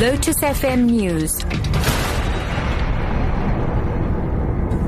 Lotus 0.00 0.36
FM 0.42 0.90
News. 0.90 1.95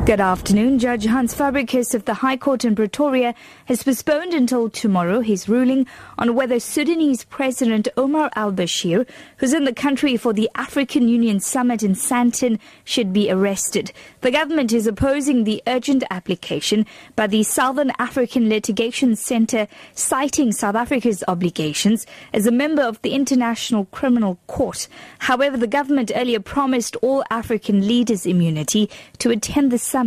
Good 0.08 0.20
afternoon. 0.22 0.78
Judge 0.78 1.04
Hans 1.04 1.34
Fabricius 1.34 1.94
of 1.94 2.06
the 2.06 2.14
High 2.14 2.38
Court 2.38 2.64
in 2.64 2.74
Pretoria 2.74 3.34
has 3.66 3.82
postponed 3.82 4.32
until 4.32 4.70
tomorrow 4.70 5.20
his 5.20 5.50
ruling 5.50 5.86
on 6.16 6.34
whether 6.34 6.58
Sudanese 6.58 7.24
President 7.24 7.88
Omar 7.94 8.30
al-Bashir, 8.34 9.06
who's 9.36 9.52
in 9.52 9.64
the 9.64 9.74
country 9.74 10.16
for 10.16 10.32
the 10.32 10.48
African 10.54 11.08
Union 11.10 11.40
summit 11.40 11.82
in 11.82 11.92
Sandton, 11.92 12.58
should 12.84 13.12
be 13.12 13.30
arrested. 13.30 13.92
The 14.22 14.30
government 14.30 14.72
is 14.72 14.86
opposing 14.86 15.44
the 15.44 15.62
urgent 15.66 16.02
application 16.10 16.86
by 17.14 17.26
the 17.26 17.42
Southern 17.42 17.92
African 17.98 18.48
Litigation 18.48 19.14
Centre, 19.14 19.68
citing 19.92 20.52
South 20.52 20.74
Africa's 20.74 21.22
obligations 21.28 22.06
as 22.32 22.46
a 22.46 22.50
member 22.50 22.80
of 22.80 22.98
the 23.02 23.12
International 23.12 23.84
Criminal 23.84 24.38
Court. 24.46 24.88
However, 25.18 25.58
the 25.58 25.66
government 25.66 26.12
earlier 26.14 26.40
promised 26.40 26.96
all 27.02 27.24
African 27.30 27.86
leaders 27.86 28.24
immunity 28.24 28.88
to 29.18 29.30
attend 29.30 29.70
the 29.70 29.76
summit. 29.76 29.97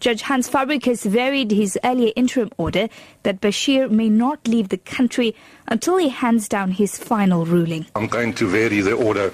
Judge 0.00 0.22
Hans 0.22 0.48
Fabricius 0.48 1.04
varied 1.04 1.50
his 1.50 1.78
earlier 1.84 2.12
interim 2.16 2.50
order 2.56 2.88
that 3.22 3.40
Bashir 3.40 3.90
may 3.90 4.08
not 4.08 4.48
leave 4.48 4.68
the 4.68 4.78
country 4.78 5.34
until 5.68 5.96
he 5.96 6.08
hands 6.08 6.48
down 6.48 6.72
his 6.72 6.98
final 6.98 7.44
ruling. 7.46 7.86
I'm 7.94 8.08
going 8.08 8.34
to 8.34 8.48
vary 8.48 8.80
the 8.80 8.94
order 8.94 9.32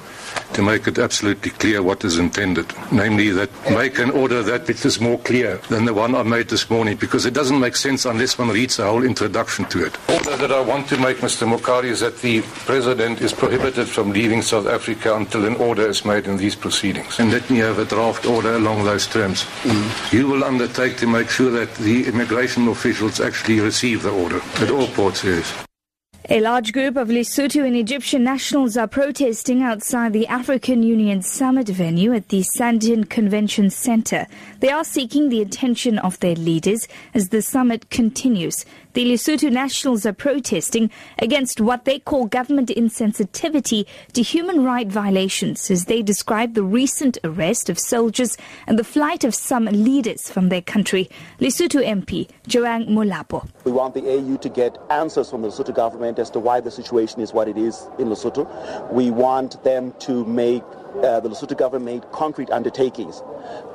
to 0.55 0.63
make 0.63 0.87
it 0.87 0.99
absolutely 0.99 1.51
clear 1.51 1.83
what 1.83 2.05
is 2.05 2.19
intended, 2.19 2.67
namely 2.93 3.31
that 3.31 3.51
make 3.71 3.99
an 3.99 4.11
order 4.11 4.43
that 4.43 4.67
which 4.67 4.85
is 4.85 5.01
more 5.01 5.19
clear 5.19 5.59
than 5.69 5.85
the 5.85 5.93
one 5.93 6.15
I 6.15 6.23
made 6.23 6.49
this 6.49 6.71
morning, 6.71 6.97
because 6.97 7.27
it 7.27 7.35
doesn't 7.35 7.59
make 7.59 7.77
sense 7.77 8.05
unless 8.05 8.39
one 8.39 8.49
reads 8.49 8.77
the 8.77 8.85
whole 8.85 9.05
introduction 9.05 9.65
to 9.67 9.87
it. 9.87 9.99
Order 10.09 10.37
that 10.37 10.53
I 10.53 10.61
want 10.61 10.89
to 10.89 10.97
make, 10.97 11.19
Mr. 11.19 11.47
Mokhari, 11.47 11.87
is 11.87 12.01
that 12.01 12.19
the 12.19 12.43
President 12.67 13.21
is 13.21 13.33
prohibited 13.33 13.89
from 13.89 14.13
leaving 14.13 14.43
South 14.43 14.67
Africa 14.67 15.17
until 15.17 15.45
an 15.45 15.57
order 15.57 15.89
is 15.89 16.05
made 16.05 16.27
in 16.27 16.37
these 16.37 16.55
proceedings. 16.55 17.19
And 17.19 17.33
let 17.33 17.49
me 17.51 17.59
have 17.59 17.79
a 17.79 17.85
draft 17.85 18.25
order 18.25 18.55
along 18.55 18.85
those 18.85 19.07
terms. 19.07 19.45
Mm. 19.63 20.13
You 20.13 20.29
will 20.29 20.45
undertake 20.45 20.97
to 20.99 21.07
make 21.07 21.29
sure 21.29 21.51
that 21.51 21.75
the 21.77 22.07
immigration 22.07 22.69
officials 22.69 23.21
actually 23.21 23.61
receive 23.61 24.03
the 24.03 24.11
order 24.11 24.41
at 24.57 24.71
all 24.71 24.87
ports, 24.89 25.25
yes. 25.25 25.53
A 26.35 26.41
large 26.41 26.73
group 26.73 26.97
of 26.97 27.07
Lesotho 27.11 27.65
and 27.65 27.77
Egyptian 27.77 28.25
nationals 28.25 28.77
are 28.77 28.89
protesting 28.89 29.63
outside 29.63 30.13
the 30.13 30.27
African 30.27 30.83
Union 30.83 31.23
summit 31.23 31.69
venue 31.69 32.13
at 32.13 32.31
the 32.31 32.43
Sandton 32.59 33.09
Convention 33.09 33.71
Center. 33.71 34.27
They 34.59 34.71
are 34.71 34.83
seeking 34.83 35.29
the 35.29 35.41
attention 35.41 35.97
of 36.01 36.19
their 36.19 36.35
leaders 36.35 36.89
as 37.15 37.29
the 37.29 37.41
summit 37.41 37.89
continues. 37.89 38.65
The 38.95 39.05
Lesotho 39.13 39.51
nationals 39.51 40.07
are 40.07 40.13
protesting 40.13 40.91
against 41.21 41.61
what 41.61 41.85
they 41.85 42.01
call 42.01 42.27
government 42.27 42.69
insensitivity 42.69 43.87
to 44.13 44.23
human 44.23 44.65
right 44.65 44.89
violations 44.89 45.71
as 45.71 45.85
they 45.85 46.03
describe 46.03 46.55
the 46.55 46.65
recent 46.65 47.17
arrest 47.23 47.71
of 47.71 47.79
soldiers 47.79 48.37
and 48.67 48.77
the 48.77 48.85
flight 48.85 49.23
of 49.23 49.37
some 49.37 49.67
leaders 49.67 50.31
from 50.31 50.49
their 50.49 50.63
country. 50.63 51.09
Lesotho 51.39 51.81
MP 51.85 52.29
Joang 52.49 52.89
Molapo. 52.89 53.49
We 53.65 53.71
want 53.71 53.95
the 53.95 54.09
AU 54.09 54.37
to 54.39 54.49
get 54.49 54.79
answers 54.91 55.31
from 55.31 55.43
the 55.43 55.49
Lesotho 55.49 55.75
government 55.75 56.24
as 56.25 56.31
to 56.31 56.41
why 56.41 56.59
the 56.61 56.71
situation 56.71 57.21
is 57.21 57.33
what 57.35 57.49
it 57.49 57.59
is 57.59 57.87
in 57.99 58.09
Lesotho. 58.09 58.45
We 58.91 59.11
want 59.11 59.63
them 59.63 59.93
to 60.01 60.25
make 60.25 60.65
uh, 61.03 61.21
the 61.21 61.29
Lesotho 61.29 61.57
government 61.57 61.85
made 61.85 62.13
concrete 62.13 62.51
undertakings 62.51 63.23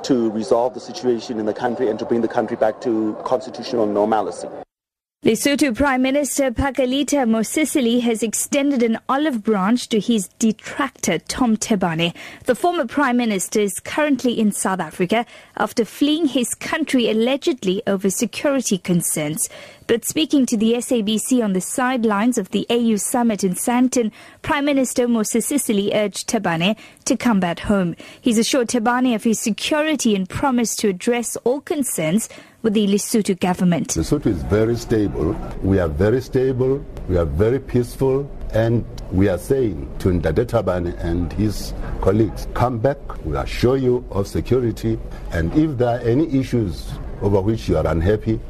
to 0.02 0.30
resolve 0.32 0.74
the 0.74 0.80
situation 0.80 1.38
in 1.38 1.46
the 1.46 1.54
country 1.54 1.88
and 1.88 1.98
to 2.00 2.04
bring 2.04 2.22
the 2.22 2.34
country 2.38 2.56
back 2.56 2.80
to 2.80 3.16
constitutional 3.24 3.86
normalcy. 3.86 4.48
Lesotho 5.22 5.76
Prime 5.76 6.00
Minister 6.00 6.50
Pakalitha 6.50 7.28
Mosisili 7.28 8.00
has 8.00 8.22
extended 8.22 8.82
an 8.82 8.98
olive 9.06 9.42
branch 9.42 9.86
to 9.90 10.00
his 10.00 10.28
detractor 10.38 11.18
Tom 11.18 11.58
Thabane. 11.58 12.14
The 12.46 12.54
former 12.54 12.86
Prime 12.86 13.18
Minister 13.18 13.60
is 13.60 13.80
currently 13.80 14.40
in 14.40 14.50
South 14.50 14.80
Africa 14.80 15.26
after 15.58 15.84
fleeing 15.84 16.24
his 16.24 16.54
country 16.54 17.10
allegedly 17.10 17.82
over 17.86 18.08
security 18.08 18.78
concerns. 18.78 19.50
But 19.86 20.06
speaking 20.06 20.46
to 20.46 20.56
the 20.56 20.72
SABC 20.74 21.44
on 21.44 21.52
the 21.52 21.60
sidelines 21.60 22.38
of 22.38 22.48
the 22.48 22.64
AU 22.70 22.96
summit 22.96 23.44
in 23.44 23.56
Sandton, 23.56 24.12
Prime 24.40 24.64
Minister 24.64 25.06
Mosisili 25.06 25.94
urged 25.94 26.30
Thabane 26.30 26.78
to 27.04 27.16
come 27.18 27.40
back 27.40 27.58
home. 27.58 27.94
He's 28.22 28.38
assured 28.38 28.68
Thabane 28.68 29.14
of 29.14 29.24
his 29.24 29.38
security 29.38 30.16
and 30.16 30.26
promised 30.26 30.78
to 30.78 30.88
address 30.88 31.36
all 31.44 31.60
concerns 31.60 32.30
with 32.62 32.74
the 32.74 32.86
Lesotho 32.86 33.38
government. 33.38 33.88
Lesotho 33.88 34.26
is 34.26 34.42
very 34.44 34.76
stable. 34.76 35.32
We 35.62 35.78
are 35.78 35.88
very 35.88 36.20
stable. 36.20 36.84
We 37.08 37.16
are 37.16 37.24
very 37.24 37.58
peaceful. 37.58 38.30
And 38.52 38.84
we 39.12 39.28
are 39.28 39.38
saying 39.38 39.90
to 40.00 40.08
Ntate 40.08 40.46
Thabane 40.46 40.98
and 40.98 41.32
his 41.34 41.72
colleagues, 42.00 42.48
come 42.54 42.78
back. 42.78 42.98
We 43.24 43.36
assure 43.36 43.76
you 43.76 44.04
of 44.10 44.26
security. 44.26 44.98
And 45.32 45.54
if 45.54 45.78
there 45.78 45.98
are 45.98 46.00
any 46.00 46.38
issues 46.38 46.90
over 47.22 47.40
which 47.40 47.68
you 47.68 47.76
are 47.76 47.86
unhappy, 47.86 48.40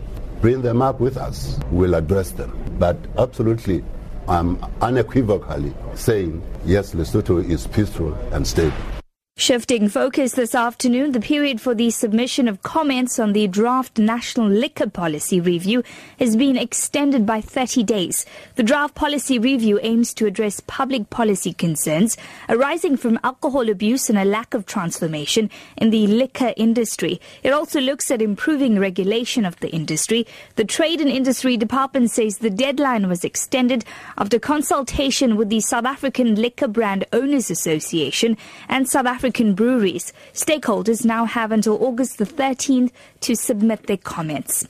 bring 0.41 0.63
them 0.63 0.81
up 0.81 1.01
with 1.01 1.17
us. 1.17 1.59
We'll 1.71 1.95
address 1.95 2.31
them. 2.31 2.59
But 2.79 2.97
absolutely, 3.19 3.85
I'm 4.27 4.59
unequivocally 4.81 5.75
saying, 5.95 6.43
yes, 6.65 6.95
Lesotho 6.95 7.45
is 7.49 7.67
peaceful 7.67 8.15
and 8.33 8.47
stable. 8.47 9.00
Shifting 9.37 9.89
focus 9.89 10.33
this 10.33 10.55
afternoon, 10.55 11.13
the 11.13 11.21
period 11.21 11.63
for 11.63 11.75
the 11.75 11.91
submission 11.91 12.47
of 12.47 12.63
comments 12.63 13.19
on 13.19 13.33
the 13.33 13.47
draft 13.49 13.97
National 13.97 14.47
Liquor 14.47 14.91
Policy 14.91 15.41
Review 15.41 15.83
has 16.19 16.37
been 16.37 16.59
extended 16.59 17.25
by 17.25 17.41
30 17.41 17.83
days. 17.85 18.27
The 18.57 18.63
draft 18.63 18.95
policy 18.95 19.39
review 19.39 19.81
aims 19.83 20.13
to 20.15 20.27
address 20.27 20.61
public 20.67 21.09
policy 21.09 21.55
concerns 21.55 22.19
arising 22.51 22.99
from 22.99 23.19
alcohol 23.25 23.71
abuse 23.71 24.11
and 24.11 24.19
a 24.19 24.27
lack 24.27 24.53
of 24.53 24.67
transformation 24.67 25.49
in 25.79 25.89
the 25.89 26.07
liquor 26.07 26.53
industry. 26.59 27.19
It 27.43 27.55
also 27.55 27.81
looks 27.81 28.11
at 28.11 28.21
improving 28.21 28.79
regulation 28.79 29.47
of 29.47 29.59
the 29.61 29.71
industry. 29.71 30.27
The 30.57 30.67
Trade 30.67 31.01
and 31.01 31.09
Industry 31.11 31.57
Department 31.57 32.11
says 32.11 32.39
the 32.39 32.51
deadline 32.51 33.09
was 33.09 33.25
extended 33.25 33.87
after 34.19 34.39
consultation 34.39 35.37
with 35.37 35.49
the 35.49 35.61
South 35.61 35.87
African 35.87 36.35
Liquor 36.35 36.69
Brand 36.69 37.07
Owners 37.15 37.51
Association 37.51 38.37
and 38.69 38.87
South 38.87 39.07
African 39.07 39.20
African 39.21 39.53
breweries. 39.53 40.15
Stakeholders 40.33 41.05
now 41.05 41.27
have 41.27 41.53
until 41.53 41.85
August 41.85 42.17
the 42.17 42.25
13th 42.25 42.91
to 43.21 43.37
submit 43.37 43.87
their 43.87 43.99
comments. 43.99 44.67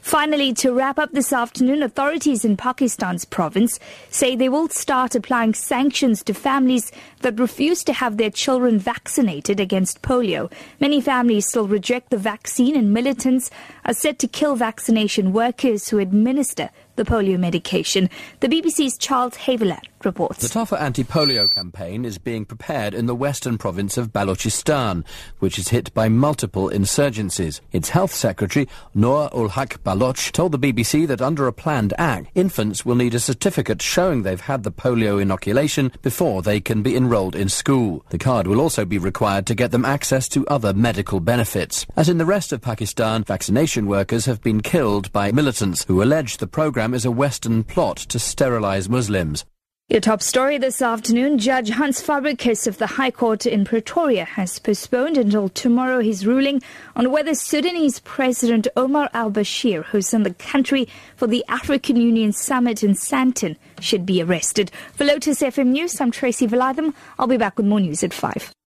Finally, 0.00 0.52
to 0.54 0.72
wrap 0.72 0.98
up 0.98 1.12
this 1.12 1.32
afternoon, 1.32 1.84
authorities 1.84 2.44
in 2.44 2.56
Pakistan's 2.56 3.24
province 3.24 3.78
say 4.10 4.34
they 4.34 4.48
will 4.48 4.68
start 4.68 5.14
applying 5.14 5.54
sanctions 5.54 6.24
to 6.24 6.34
families 6.34 6.90
that 7.20 7.38
refuse 7.38 7.84
to 7.84 7.92
have 7.92 8.16
their 8.16 8.28
children 8.28 8.76
vaccinated 8.76 9.60
against 9.60 10.02
polio. 10.02 10.50
Many 10.80 11.00
families 11.00 11.46
still 11.46 11.68
reject 11.68 12.10
the 12.10 12.16
vaccine, 12.16 12.74
and 12.74 12.92
militants 12.92 13.52
are 13.84 13.94
set 13.94 14.18
to 14.18 14.26
kill 14.26 14.56
vaccination 14.56 15.32
workers 15.32 15.88
who 15.88 16.00
administer 16.00 16.70
the 16.96 17.04
polio 17.04 17.38
medication. 17.38 18.08
The 18.40 18.48
BBC's 18.48 18.98
Charles 18.98 19.34
Haviland 19.34 19.86
reports. 20.04 20.42
The 20.42 20.48
tougher 20.48 20.76
anti-polio 20.76 21.48
campaign 21.50 22.04
is 22.04 22.18
being 22.18 22.44
prepared 22.44 22.92
in 22.92 23.06
the 23.06 23.14
western 23.14 23.56
province 23.56 23.96
of 23.96 24.12
Balochistan, 24.12 25.04
which 25.38 25.58
is 25.58 25.68
hit 25.68 25.94
by 25.94 26.08
multiple 26.08 26.68
insurgencies. 26.68 27.60
Its 27.70 27.90
health 27.90 28.12
secretary, 28.12 28.68
Noor 28.94 29.30
ul 29.32 29.50
Haq 29.50 29.82
Baloch, 29.84 30.32
told 30.32 30.52
the 30.52 30.58
BBC 30.58 31.06
that 31.06 31.22
under 31.22 31.46
a 31.46 31.52
planned 31.52 31.94
act, 31.98 32.28
infants 32.34 32.84
will 32.84 32.96
need 32.96 33.14
a 33.14 33.20
certificate 33.20 33.80
showing 33.80 34.22
they've 34.22 34.40
had 34.40 34.64
the 34.64 34.72
polio 34.72 35.22
inoculation 35.22 35.92
before 36.02 36.42
they 36.42 36.60
can 36.60 36.82
be 36.82 36.96
enrolled 36.96 37.36
in 37.36 37.48
school. 37.48 38.04
The 38.10 38.18
card 38.18 38.48
will 38.48 38.60
also 38.60 38.84
be 38.84 38.98
required 38.98 39.46
to 39.46 39.54
get 39.54 39.70
them 39.70 39.84
access 39.84 40.28
to 40.30 40.46
other 40.48 40.72
medical 40.72 41.20
benefits. 41.20 41.86
As 41.96 42.08
in 42.08 42.18
the 42.18 42.26
rest 42.26 42.52
of 42.52 42.60
Pakistan, 42.60 43.22
vaccination 43.24 43.86
workers 43.86 44.26
have 44.26 44.42
been 44.42 44.60
killed 44.60 45.12
by 45.12 45.30
militants 45.30 45.84
who 45.84 46.02
allege 46.02 46.38
the 46.38 46.46
program 46.46 46.81
is 46.90 47.04
a 47.04 47.10
Western 47.12 47.62
plot 47.62 47.96
to 47.96 48.18
sterilize 48.18 48.88
Muslims. 48.88 49.44
Your 49.88 50.00
top 50.00 50.22
story 50.22 50.58
this 50.58 50.82
afternoon 50.82 51.38
Judge 51.38 51.70
Hans 51.70 52.00
Fabricius 52.00 52.66
of 52.66 52.78
the 52.78 52.86
High 52.86 53.10
Court 53.10 53.46
in 53.46 53.64
Pretoria 53.64 54.24
has 54.24 54.58
postponed 54.58 55.16
until 55.16 55.48
tomorrow 55.48 56.00
his 56.00 56.26
ruling 56.26 56.62
on 56.96 57.12
whether 57.12 57.34
Sudanese 57.34 58.00
President 58.00 58.66
Omar 58.76 59.10
al 59.12 59.30
Bashir, 59.30 59.84
who's 59.84 60.12
in 60.12 60.24
the 60.24 60.34
country 60.34 60.88
for 61.16 61.26
the 61.26 61.44
African 61.48 61.96
Union 61.96 62.32
summit 62.32 62.82
in 62.82 62.92
Sandton, 62.92 63.56
should 63.80 64.04
be 64.04 64.22
arrested. 64.22 64.70
For 64.94 65.04
Lotus 65.04 65.40
FM 65.40 65.68
News, 65.68 66.00
I'm 66.00 66.10
Tracy 66.10 66.48
Valaydham. 66.48 66.94
I'll 67.18 67.26
be 67.26 67.36
back 67.36 67.56
with 67.56 67.66
more 67.66 67.80
news 67.80 68.02
at 68.02 68.12
5. 68.12 68.52